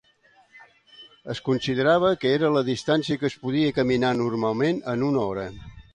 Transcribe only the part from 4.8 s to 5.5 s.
en una hora.